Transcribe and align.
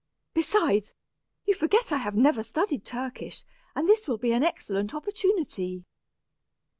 Besides, 0.33 0.95
you 1.45 1.53
forget 1.53 1.91
I 1.93 1.97
have 1.97 2.15
never 2.15 2.41
studied 2.41 2.83
Turkish, 2.83 3.43
and 3.75 3.87
this 3.87 4.07
will 4.07 4.17
be 4.17 4.31
an 4.33 4.43
excellent 4.43 4.95
opportunity." 4.95 5.85